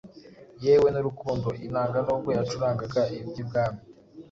yewe 0.65 0.87
n’urukundo. 0.91 1.47
Inanga 1.65 1.97
,nubwo 2.05 2.29
yacurangaga 2.37 3.01
iby’I 3.19 3.43
Bwami, 3.47 3.81